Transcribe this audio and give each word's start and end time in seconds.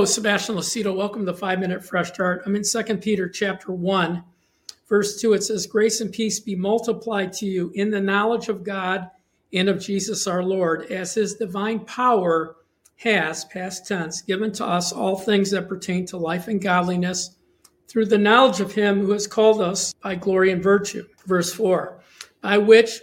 Hello, 0.00 0.06
Sebastian 0.06 0.54
Lucido. 0.56 0.96
Welcome 0.96 1.26
to 1.26 1.34
Five 1.34 1.58
Minute 1.58 1.84
Fresh 1.84 2.14
Start. 2.14 2.44
I'm 2.46 2.56
in 2.56 2.64
Second 2.64 3.02
Peter 3.02 3.28
chapter 3.28 3.70
1, 3.70 4.24
verse 4.88 5.20
2. 5.20 5.34
It 5.34 5.42
says, 5.42 5.66
Grace 5.66 6.00
and 6.00 6.10
peace 6.10 6.40
be 6.40 6.56
multiplied 6.56 7.34
to 7.34 7.44
you 7.44 7.70
in 7.74 7.90
the 7.90 8.00
knowledge 8.00 8.48
of 8.48 8.64
God 8.64 9.10
and 9.52 9.68
of 9.68 9.78
Jesus 9.78 10.26
our 10.26 10.42
Lord, 10.42 10.90
as 10.90 11.12
his 11.12 11.34
divine 11.34 11.80
power 11.80 12.56
has, 12.96 13.44
past 13.44 13.86
tense, 13.86 14.22
given 14.22 14.52
to 14.52 14.64
us 14.64 14.90
all 14.90 15.18
things 15.18 15.50
that 15.50 15.68
pertain 15.68 16.06
to 16.06 16.16
life 16.16 16.48
and 16.48 16.62
godliness 16.62 17.36
through 17.86 18.06
the 18.06 18.16
knowledge 18.16 18.60
of 18.60 18.72
him 18.72 19.00
who 19.00 19.12
has 19.12 19.26
called 19.26 19.60
us 19.60 19.92
by 20.02 20.14
glory 20.14 20.50
and 20.50 20.62
virtue. 20.62 21.06
Verse 21.26 21.52
4. 21.52 22.00
By 22.40 22.56
which 22.56 23.02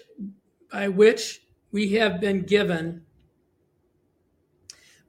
by 0.71 0.87
which 0.87 1.43
we 1.71 1.89
have 1.89 2.19
been 2.19 2.41
given 2.41 3.03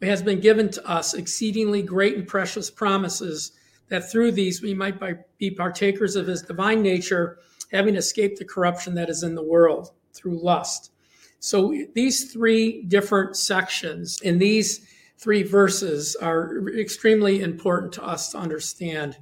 has 0.03 0.23
been 0.23 0.41
given 0.41 0.71
to 0.71 0.89
us 0.89 1.15
exceedingly 1.15 1.83
great 1.83 2.17
and 2.17 2.27
precious 2.27 2.71
promises 2.71 3.53
that 3.89 4.11
through 4.11 4.33
these 4.33 4.63
we 4.63 4.75
might 4.75 5.01
be 5.39 5.51
partakers 5.51 6.15
of 6.15 6.27
his 6.27 6.43
divine 6.43 6.83
nature, 6.83 7.39
having 7.73 7.97
escaped 7.97 8.39
the 8.39 8.45
corruption 8.45 8.95
that 8.95 9.09
is 9.09 9.23
in 9.23 9.35
the 9.35 9.43
world 9.43 9.91
through 10.13 10.43
lust. 10.43 10.93
So 11.41 11.75
these 11.95 12.33
three 12.33 12.83
different 12.83 13.37
sections 13.37 14.21
in 14.23 14.39
these 14.39 14.87
three 15.17 15.43
verses 15.43 16.17
are 16.17 16.69
extremely 16.69 17.41
important 17.41 17.93
to 17.95 18.05
us 18.05 18.33
to 18.33 18.39
understand. 18.39 19.17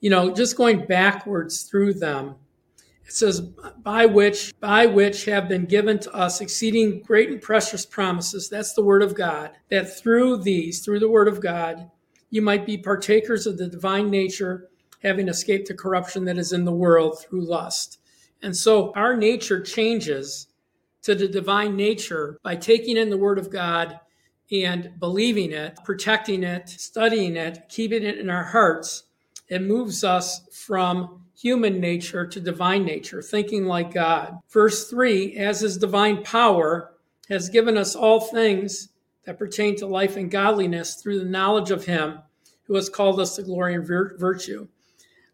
You 0.00 0.10
know, 0.10 0.32
just 0.34 0.56
going 0.56 0.86
backwards 0.86 1.62
through 1.62 1.94
them, 1.94 2.36
it 3.06 3.12
says, 3.12 3.40
by 3.40 4.04
which, 4.04 4.52
by 4.58 4.86
which 4.86 5.26
have 5.26 5.48
been 5.48 5.64
given 5.64 5.98
to 6.00 6.12
us 6.12 6.40
exceeding 6.40 7.02
great 7.02 7.30
and 7.30 7.40
precious 7.40 7.86
promises. 7.86 8.48
That's 8.48 8.74
the 8.74 8.82
word 8.82 9.02
of 9.02 9.14
God. 9.14 9.52
That 9.70 9.96
through 9.96 10.38
these, 10.38 10.84
through 10.84 10.98
the 10.98 11.08
word 11.08 11.28
of 11.28 11.40
God, 11.40 11.88
you 12.30 12.42
might 12.42 12.66
be 12.66 12.76
partakers 12.76 13.46
of 13.46 13.58
the 13.58 13.68
divine 13.68 14.10
nature, 14.10 14.68
having 15.02 15.28
escaped 15.28 15.68
the 15.68 15.74
corruption 15.74 16.24
that 16.24 16.36
is 16.36 16.52
in 16.52 16.64
the 16.64 16.72
world 16.72 17.20
through 17.20 17.46
lust. 17.46 18.00
And 18.42 18.56
so 18.56 18.92
our 18.94 19.16
nature 19.16 19.60
changes 19.60 20.48
to 21.02 21.14
the 21.14 21.28
divine 21.28 21.76
nature 21.76 22.40
by 22.42 22.56
taking 22.56 22.96
in 22.96 23.10
the 23.10 23.16
word 23.16 23.38
of 23.38 23.50
God 23.50 24.00
and 24.50 24.98
believing 24.98 25.52
it, 25.52 25.78
protecting 25.84 26.42
it, 26.42 26.68
studying 26.68 27.36
it, 27.36 27.68
keeping 27.68 28.02
it 28.02 28.18
in 28.18 28.30
our 28.30 28.44
hearts. 28.44 29.04
It 29.48 29.62
moves 29.62 30.02
us 30.02 30.40
from 30.50 31.25
human 31.36 31.80
nature 31.80 32.26
to 32.26 32.40
divine 32.40 32.84
nature, 32.84 33.22
thinking 33.22 33.66
like 33.66 33.92
God. 33.92 34.38
Verse 34.50 34.88
3 34.88 35.36
As 35.36 35.60
his 35.60 35.76
divine 35.76 36.22
power 36.22 36.94
has 37.28 37.48
given 37.48 37.76
us 37.76 37.94
all 37.94 38.20
things 38.20 38.88
that 39.24 39.38
pertain 39.38 39.76
to 39.76 39.86
life 39.86 40.16
and 40.16 40.30
godliness 40.30 40.94
through 40.94 41.18
the 41.18 41.24
knowledge 41.24 41.70
of 41.70 41.84
him 41.84 42.20
who 42.64 42.74
has 42.74 42.88
called 42.88 43.20
us 43.20 43.36
to 43.36 43.42
glory 43.42 43.74
and 43.74 43.86
vir- 43.86 44.16
virtue. 44.18 44.66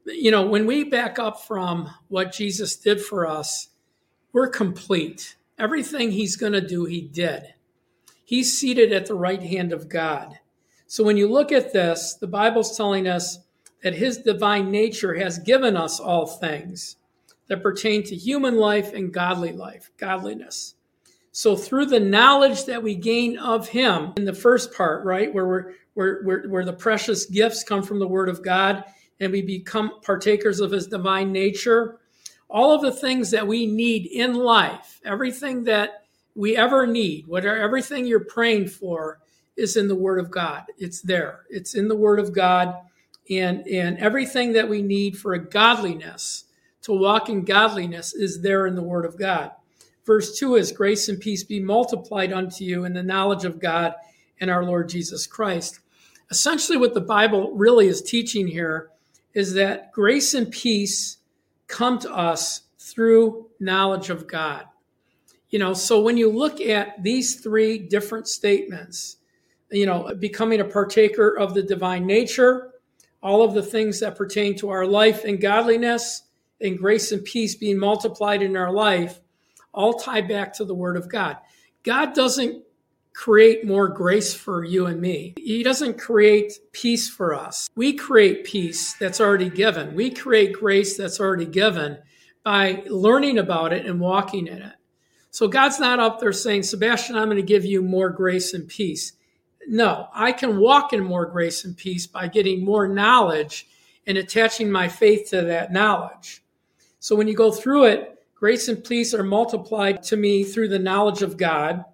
You 0.07 0.31
know, 0.31 0.47
when 0.47 0.67
we 0.67 0.85
back 0.85 1.19
up 1.19 1.43
from 1.43 1.89
what 2.09 2.33
Jesus 2.33 2.77
did 2.77 3.01
for 3.01 3.27
us, 3.27 3.69
we're 4.33 4.49
complete. 4.49 5.37
Everything 5.59 6.11
he's 6.11 6.37
going 6.37 6.55
to 6.55 6.67
do, 6.67 6.87
he 6.87 7.03
did. 7.03 7.55
He's 8.25 8.59
seated 8.59 8.93
at 8.93 9.07
the 9.07 9.15
right 9.15 9.43
hand 9.43 9.73
of 9.73 9.89
God. 9.89 10.39
So 10.87 11.05
when 11.05 11.17
you 11.17 11.31
look 11.31 11.53
at 11.53 11.73
this, 11.73 12.15
the 12.15 12.27
Bible's 12.27 12.77
telling 12.77 13.07
us 13.07 13.39
that 13.83 13.95
his 13.95 14.19
divine 14.19 14.71
nature 14.71 15.15
has 15.15 15.39
given 15.39 15.77
us 15.77 16.01
all 16.01 16.27
things 16.27 16.97
that 17.49 17.63
pertain 17.63 18.03
to 18.05 18.17
human 18.17 18.57
life 18.57 18.93
and 18.93 19.13
godly 19.13 19.53
life, 19.53 19.91
godliness. 19.99 20.75
So 21.33 21.57
through 21.57 21.87
the 21.87 22.01
knowledge 22.01 22.65
that 22.67 22.83
we 22.83 22.95
gain 22.95 23.39
of 23.39 23.69
him 23.69 24.13
in 24.17 24.25
the 24.25 24.35
first 24.35 24.73
part, 24.75 25.05
right, 25.05 25.33
where 25.33 25.47
we're 25.47 25.75
where, 25.95 26.23
where, 26.23 26.49
where 26.49 26.65
the 26.65 26.73
precious 26.73 27.27
gifts 27.27 27.65
come 27.65 27.83
from 27.83 27.99
the 27.99 28.09
word 28.09 28.29
of 28.29 28.43
God 28.43 28.85
and 29.21 29.31
we 29.31 29.43
become 29.43 30.01
partakers 30.03 30.61
of 30.61 30.71
his 30.71 30.87
divine 30.87 31.33
nature, 31.33 31.99
all 32.49 32.75
of 32.75 32.81
the 32.81 32.93
things 32.93 33.31
that 33.31 33.47
we 33.47 33.67
need 33.67 34.07
in 34.07 34.35
life, 34.35 35.01
everything 35.05 35.65
that 35.65 36.05
we 36.35 36.57
ever 36.57 36.87
need, 36.87 37.27
whatever 37.27 37.57
everything 37.57 38.07
you're 38.07 38.25
praying 38.25 38.69
for 38.69 39.21
is 39.57 39.77
in 39.77 39.87
the 39.87 39.95
word 39.95 40.19
of 40.19 40.31
God. 40.31 40.65
It's 40.79 41.03
there. 41.03 41.41
It's 41.51 41.75
in 41.75 41.89
the 41.89 41.97
word 41.97 42.19
of 42.19 42.33
God 42.33 42.75
and 43.31 43.67
and 43.69 43.99
everything 43.99 44.53
that 44.53 44.69
we 44.69 44.83
need 44.83 45.17
for 45.17 45.35
a 45.35 45.45
godliness 45.45 46.45
to 46.83 46.93
walk 46.93 47.29
in 47.29 47.45
godliness 47.45 48.15
is 48.15 48.41
there 48.41 48.67
in 48.67 48.75
the 48.75 48.83
word 48.83 49.05
of 49.05 49.19
god. 49.19 49.53
Verse 50.05 50.37
2 50.37 50.57
is 50.57 50.73
grace 50.73 51.09
and 51.09 51.21
peace 51.21 51.45
be 51.45 51.61
multiplied 51.61 52.33
unto 52.33 52.65
you 52.65 52.85
in 52.85 52.93
the 52.93 53.03
knowledge 53.03 53.45
of 53.45 53.61
god 53.61 53.95
and 54.41 54.51
our 54.51 54.65
lord 54.65 54.89
jesus 54.89 55.27
christ. 55.27 55.81
Essentially 56.31 56.79
what 56.79 56.95
the 56.95 57.01
bible 57.01 57.53
really 57.53 57.87
is 57.87 58.03
teaching 58.03 58.47
here 58.47 58.91
is 59.35 59.55
that 59.55 59.93
grace 59.93 60.35
and 60.35 60.51
peace 60.51 61.19
come 61.69 61.99
to 62.01 62.13
us 62.13 62.63
through 62.79 63.47
knowledge 63.61 64.11
of 64.11 64.27
god. 64.27 64.65
You 65.51 65.61
know 65.61 65.75
so 65.75 66.01
when 66.01 66.17
you 66.17 66.29
look 66.29 66.61
at 66.61 67.03
these 67.03 67.37
three 67.41 67.79
different 67.79 68.27
statements 68.27 69.19
you 69.71 69.87
know 69.87 70.13
becoming 70.19 70.61
a 70.61 70.65
partaker 70.65 71.39
of 71.39 71.55
the 71.55 71.63
divine 71.63 72.07
nature 72.07 72.72
all 73.23 73.43
of 73.43 73.55
the 73.55 73.63
things 73.63 74.01
that 74.01 74.17
pertain 74.17 74.57
to 74.57 74.71
our 74.71 74.87
life 74.87 75.25
and 75.25 75.41
godliness 75.41 76.23
and 76.61 76.79
grace 76.79 77.13
and 77.13 77.25
peace 77.25 77.55
being 77.55 77.79
multiplied 77.79 78.43
in 78.43 78.57
our 78.57 78.73
life 78.73 79.21
all 79.73 79.95
tie 79.95 80.21
back 80.21 80.53
to 80.55 80.65
the 80.65 80.75
Word 80.75 80.97
of 80.97 81.09
God. 81.09 81.37
God 81.83 82.15
doesn't 82.15 82.63
create 83.15 83.67
more 83.67 83.89
grace 83.89 84.35
for 84.35 84.65
you 84.65 84.87
and 84.87 85.01
me. 85.01 85.35
He 85.37 85.63
doesn't 85.63 85.99
create 85.99 86.53
peace 86.73 87.09
for 87.09 87.35
us. 87.35 87.69
We 87.75 87.93
create 87.93 88.45
peace 88.45 88.95
that's 88.95 89.21
already 89.21 89.51
given. 89.51 89.95
We 89.95 90.11
create 90.11 90.55
grace 90.55 90.97
that's 90.97 91.21
already 91.21 91.47
given 91.47 91.99
by 92.43 92.83
learning 92.89 93.39
about 93.39 93.73
it 93.73 93.87
and 93.87 94.01
walking 94.01 94.47
in 94.47 94.63
it. 94.63 94.75
So 95.31 95.49
God's 95.49 95.81
not 95.81 96.01
up 96.01 96.21
there 96.21 96.33
saying, 96.33 96.65
Sebastian, 96.65 97.17
I'm 97.17 97.27
going 97.27 97.37
to 97.37 97.43
give 97.43 97.65
you 97.65 97.83
more 97.83 98.11
grace 98.11 98.53
and 98.55 98.69
peace. 98.69 99.13
No, 99.69 100.09
I 100.13 100.33
can 100.33 100.59
walk 100.59 100.93
in 100.93 101.03
more 101.03 101.27
grace 101.27 101.65
and 101.65 101.77
peace 101.77 102.07
by 102.07 102.29
getting 102.29 102.65
more 102.65 102.89
knowledge 102.89 103.69
and 104.07 104.19
attaching 104.19 104.71
my 104.71 104.89
faith 104.89 105.31
to 105.31 105.43
that 105.43 105.73
knowledge. 105.73 106.43
So 106.99 107.17
when 107.17 107.29
you 107.29 107.35
go 107.35 107.51
through 107.51 107.85
it, 107.85 108.25
grace 108.35 108.69
and 108.69 108.83
peace 108.83 109.15
are 109.15 109.23
multiplied 109.23 110.03
to 110.05 110.17
me 110.17 110.45
through 110.45 110.69
the 110.69 110.79
knowledge 110.79 111.23
of 111.23 111.37
God. 111.37 111.85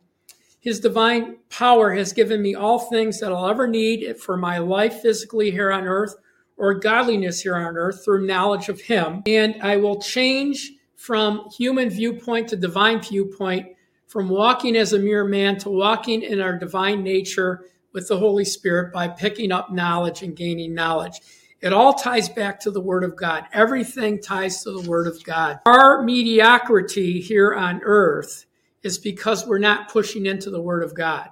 His 0.61 0.81
divine 0.81 1.37
power 1.51 1.93
has 1.95 2.12
given 2.12 2.43
me 2.43 2.55
all 2.55 2.79
things 2.79 3.21
that 3.21 3.33
I'll 3.33 3.49
ever 3.49 3.69
need 3.69 4.19
for 4.19 4.37
my 4.37 4.59
life 4.59 5.00
physically 5.00 5.50
here 5.50 5.71
on 5.71 5.85
earth 5.85 6.15
or 6.56 6.75
godliness 6.75 7.41
here 7.41 7.56
on 7.56 7.77
earth 7.77 8.05
through 8.05 8.27
knowledge 8.27 8.69
of 8.69 8.81
Him. 8.81 9.23
And 9.27 9.62
I 9.62 9.77
will 9.77 10.00
change 10.00 10.73
from 10.97 11.49
human 11.56 11.89
viewpoint 11.89 12.49
to 12.49 12.56
divine 12.56 13.00
viewpoint 13.00 13.69
from 14.08 14.30
walking 14.30 14.74
as 14.74 14.94
a 14.94 14.98
mere 14.98 15.24
man 15.24 15.58
to 15.58 15.69
walking 15.69 16.22
in 16.22 16.41
our 16.41 16.58
divine 16.58 17.04
nature 17.04 17.66
with 17.92 18.08
the 18.08 18.16
Holy 18.16 18.44
Spirit 18.44 18.92
by 18.92 19.06
picking 19.06 19.52
up 19.52 19.70
knowledge 19.70 20.22
and 20.22 20.34
gaining 20.34 20.74
knowledge. 20.74 21.20
It 21.60 21.72
all 21.72 21.92
ties 21.92 22.28
back 22.28 22.58
to 22.60 22.70
the 22.70 22.80
Word 22.80 23.04
of 23.04 23.16
God. 23.16 23.44
Everything 23.52 24.20
ties 24.20 24.62
to 24.62 24.72
the 24.72 24.88
Word 24.88 25.06
of 25.06 25.22
God. 25.24 25.60
Our 25.66 26.02
mediocrity 26.02 27.20
here 27.20 27.54
on 27.54 27.82
earth 27.82 28.46
is 28.82 28.96
because 28.96 29.46
we're 29.46 29.58
not 29.58 29.91
pushing 29.91 30.26
into 30.26 30.50
the 30.50 30.60
Word 30.60 30.82
of 30.82 30.94
God. 30.94 31.28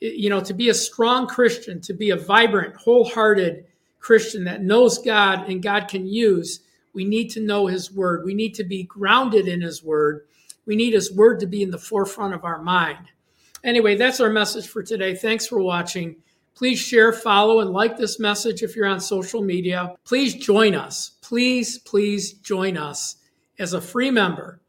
You 0.00 0.30
know, 0.30 0.40
to 0.40 0.54
be 0.54 0.70
a 0.70 0.74
strong 0.74 1.26
Christian, 1.26 1.80
to 1.82 1.92
be 1.92 2.10
a 2.10 2.16
vibrant, 2.16 2.76
wholehearted 2.76 3.66
Christian 4.00 4.44
that 4.44 4.62
knows 4.62 4.98
God 4.98 5.48
and 5.50 5.62
God 5.62 5.88
can 5.88 6.06
use, 6.06 6.60
we 6.94 7.04
need 7.04 7.28
to 7.30 7.40
know 7.40 7.66
His 7.66 7.92
Word. 7.92 8.24
We 8.24 8.34
need 8.34 8.54
to 8.54 8.64
be 8.64 8.84
grounded 8.84 9.48
in 9.48 9.60
His 9.60 9.82
Word 9.82 10.26
we 10.66 10.76
need 10.76 10.94
His 10.94 11.14
Word 11.14 11.40
to 11.40 11.46
be 11.46 11.62
in 11.62 11.70
the 11.70 11.78
forefront 11.78 12.34
of 12.34 12.44
our 12.44 12.62
mind. 12.62 13.06
Anyway, 13.62 13.96
that's 13.96 14.20
our 14.20 14.30
message 14.30 14.68
for 14.68 14.82
today. 14.82 15.14
Thanks 15.14 15.46
for 15.46 15.60
watching. 15.60 16.16
Please 16.54 16.78
share, 16.78 17.12
follow, 17.12 17.60
and 17.60 17.70
like 17.70 17.96
this 17.96 18.20
message 18.20 18.62
if 18.62 18.76
you're 18.76 18.86
on 18.86 19.00
social 19.00 19.42
media. 19.42 19.96
Please 20.04 20.34
join 20.34 20.74
us. 20.74 21.12
Please, 21.20 21.78
please 21.78 22.34
join 22.34 22.76
us 22.76 23.16
as 23.58 23.72
a 23.72 23.80
free 23.80 24.10
member. 24.10 24.60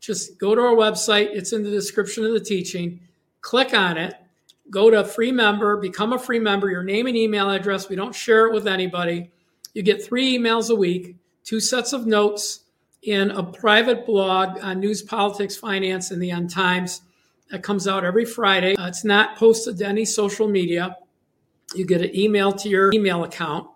Just 0.00 0.38
go 0.38 0.54
to 0.54 0.60
our 0.60 0.74
website, 0.74 1.28
it's 1.32 1.52
in 1.52 1.62
the 1.62 1.70
description 1.70 2.24
of 2.24 2.32
the 2.32 2.40
teaching. 2.40 3.00
Click 3.40 3.74
on 3.74 3.96
it, 3.96 4.14
go 4.70 4.90
to 4.90 5.04
free 5.04 5.32
member, 5.32 5.76
become 5.76 6.12
a 6.12 6.18
free 6.18 6.38
member, 6.38 6.70
your 6.70 6.82
name 6.82 7.06
and 7.06 7.16
email 7.16 7.50
address. 7.50 7.88
We 7.88 7.96
don't 7.96 8.14
share 8.14 8.46
it 8.46 8.52
with 8.52 8.66
anybody. 8.66 9.30
You 9.72 9.82
get 9.82 10.04
three 10.04 10.38
emails 10.38 10.70
a 10.70 10.74
week, 10.74 11.16
two 11.42 11.60
sets 11.60 11.92
of 11.92 12.06
notes, 12.06 12.63
in 13.04 13.30
a 13.30 13.42
private 13.42 14.06
blog 14.06 14.58
on 14.62 14.80
news, 14.80 15.02
politics, 15.02 15.56
finance, 15.56 16.10
and 16.10 16.22
the 16.22 16.30
End 16.30 16.50
Times 16.50 17.02
that 17.50 17.62
comes 17.62 17.86
out 17.86 18.04
every 18.04 18.24
Friday. 18.24 18.74
Uh, 18.76 18.88
it's 18.88 19.04
not 19.04 19.36
posted 19.36 19.78
to 19.78 19.86
any 19.86 20.04
social 20.04 20.48
media. 20.48 20.96
You 21.74 21.86
get 21.86 22.00
an 22.00 22.16
email 22.16 22.52
to 22.52 22.68
your 22.68 22.92
email 22.92 23.24
account 23.24 23.68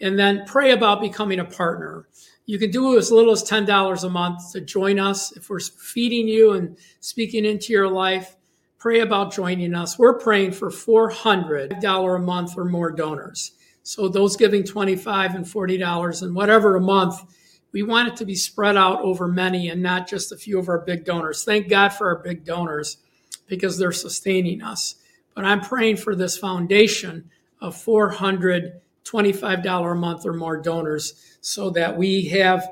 and 0.00 0.18
then 0.18 0.44
pray 0.46 0.70
about 0.72 1.00
becoming 1.00 1.40
a 1.40 1.44
partner. 1.44 2.06
You 2.44 2.58
can 2.58 2.70
do 2.70 2.96
as 2.96 3.10
little 3.10 3.32
as 3.32 3.42
$10 3.42 4.04
a 4.04 4.08
month 4.08 4.52
to 4.52 4.60
join 4.60 5.00
us. 5.00 5.32
If 5.36 5.50
we're 5.50 5.58
feeding 5.58 6.28
you 6.28 6.52
and 6.52 6.76
speaking 7.00 7.44
into 7.44 7.72
your 7.72 7.88
life, 7.88 8.36
pray 8.78 9.00
about 9.00 9.32
joining 9.32 9.74
us. 9.74 9.98
We're 9.98 10.18
praying 10.18 10.52
for 10.52 10.70
$400 10.70 12.16
a 12.16 12.18
month 12.20 12.56
or 12.56 12.64
more 12.64 12.92
donors. 12.92 13.52
So 13.82 14.08
those 14.08 14.36
giving 14.36 14.62
25 14.64 15.34
and 15.34 15.44
$40 15.44 16.22
and 16.22 16.34
whatever 16.34 16.76
a 16.76 16.80
month, 16.80 17.16
we 17.72 17.82
want 17.82 18.08
it 18.08 18.16
to 18.16 18.24
be 18.24 18.34
spread 18.34 18.76
out 18.76 19.00
over 19.02 19.28
many 19.28 19.68
and 19.68 19.82
not 19.82 20.08
just 20.08 20.32
a 20.32 20.36
few 20.36 20.58
of 20.58 20.68
our 20.68 20.78
big 20.78 21.04
donors. 21.04 21.44
Thank 21.44 21.68
God 21.68 21.90
for 21.90 22.08
our 22.08 22.22
big 22.22 22.44
donors 22.44 22.98
because 23.46 23.78
they're 23.78 23.92
sustaining 23.92 24.62
us. 24.62 24.96
But 25.34 25.44
I'm 25.44 25.60
praying 25.60 25.98
for 25.98 26.14
this 26.14 26.38
foundation 26.38 27.30
of 27.60 27.76
400 27.76 28.80
$25 29.06 29.92
a 29.92 29.94
month 29.94 30.26
or 30.26 30.32
more 30.32 30.60
donors 30.60 31.38
so 31.40 31.70
that 31.70 31.96
we 31.96 32.26
have 32.26 32.68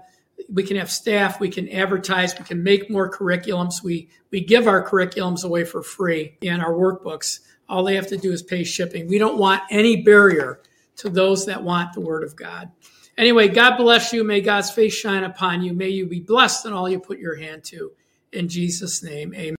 we 0.50 0.64
can 0.64 0.76
have 0.76 0.90
staff, 0.90 1.38
we 1.38 1.48
can 1.48 1.68
advertise, 1.68 2.36
we 2.36 2.44
can 2.44 2.62
make 2.62 2.90
more 2.90 3.10
curriculums. 3.10 3.82
We 3.82 4.08
we 4.30 4.40
give 4.40 4.66
our 4.66 4.86
curriculums 4.86 5.44
away 5.44 5.64
for 5.64 5.82
free 5.82 6.36
and 6.42 6.60
our 6.60 6.72
workbooks. 6.72 7.40
All 7.68 7.84
they 7.84 7.94
have 7.94 8.08
to 8.08 8.16
do 8.16 8.32
is 8.32 8.42
pay 8.42 8.64
shipping. 8.64 9.06
We 9.06 9.18
don't 9.18 9.38
want 9.38 9.62
any 9.70 10.02
barrier 10.02 10.60
to 10.96 11.08
those 11.08 11.46
that 11.46 11.62
want 11.62 11.92
the 11.92 12.00
word 12.00 12.24
of 12.24 12.36
God. 12.36 12.70
Anyway, 13.16 13.48
God 13.48 13.76
bless 13.76 14.12
you. 14.12 14.24
May 14.24 14.40
God's 14.40 14.70
face 14.70 14.94
shine 14.94 15.24
upon 15.24 15.62
you. 15.62 15.72
May 15.72 15.88
you 15.88 16.06
be 16.06 16.20
blessed 16.20 16.66
in 16.66 16.72
all 16.72 16.88
you 16.88 16.98
put 16.98 17.18
your 17.18 17.36
hand 17.36 17.62
to. 17.64 17.92
In 18.32 18.48
Jesus' 18.48 19.02
name, 19.02 19.32
amen. 19.34 19.52